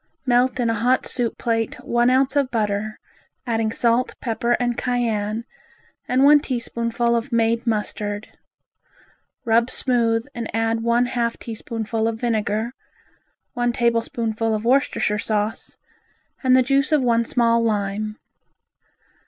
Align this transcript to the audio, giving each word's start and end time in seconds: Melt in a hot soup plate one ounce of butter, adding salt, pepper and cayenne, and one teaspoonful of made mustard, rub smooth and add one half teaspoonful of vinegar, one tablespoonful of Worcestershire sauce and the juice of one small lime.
Melt 0.25 0.59
in 0.59 0.67
a 0.67 0.73
hot 0.81 1.05
soup 1.05 1.37
plate 1.37 1.75
one 1.85 2.09
ounce 2.09 2.35
of 2.35 2.49
butter, 2.49 2.97
adding 3.45 3.71
salt, 3.71 4.15
pepper 4.19 4.53
and 4.53 4.75
cayenne, 4.75 5.43
and 6.07 6.23
one 6.23 6.39
teaspoonful 6.39 7.15
of 7.15 7.31
made 7.31 7.67
mustard, 7.67 8.35
rub 9.45 9.69
smooth 9.69 10.25
and 10.33 10.49
add 10.55 10.81
one 10.81 11.05
half 11.05 11.37
teaspoonful 11.37 12.07
of 12.07 12.19
vinegar, 12.19 12.71
one 13.53 13.71
tablespoonful 13.71 14.55
of 14.55 14.65
Worcestershire 14.65 15.19
sauce 15.19 15.77
and 16.43 16.57
the 16.57 16.63
juice 16.63 16.91
of 16.91 17.03
one 17.03 17.23
small 17.23 17.61
lime. 17.63 18.17